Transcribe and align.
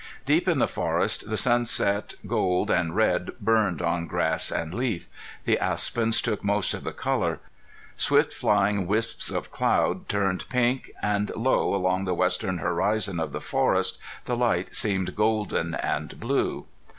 Deep 0.25 0.47
in 0.47 0.57
the 0.57 0.67
forest 0.67 1.29
the 1.29 1.37
sunset 1.37 2.15
gold 2.25 2.71
and 2.71 2.95
red 2.95 3.29
burned 3.39 3.83
on 3.83 4.07
grass 4.07 4.49
and 4.51 4.73
leaf. 4.73 5.07
The 5.45 5.59
aspens 5.59 6.23
took 6.23 6.43
most 6.43 6.73
of 6.73 6.83
the 6.83 6.91
color. 6.91 7.39
Swift 7.95 8.33
flying 8.33 8.87
wisps 8.87 9.29
of 9.29 9.51
cloud 9.51 10.09
turned 10.09 10.49
pink, 10.49 10.89
and 11.03 11.31
low 11.35 11.75
along 11.75 12.05
the 12.05 12.15
western 12.15 12.57
horizon 12.57 13.19
of 13.19 13.31
the 13.31 13.39
forest 13.41 13.99
the 14.25 14.35
light 14.35 14.73
seemed 14.75 15.15
golden 15.15 15.75
and 15.75 16.19
blue. 16.19 16.65